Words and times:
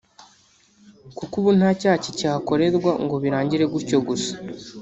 kuko 1.17 1.33
ubu 1.39 1.51
nta 1.59 1.69
cyaha 1.79 1.97
kikihakorerwa 2.03 2.91
ngo 3.03 3.15
birangire 3.23 3.65
gutyo 3.73 3.97
gusa 4.07 4.33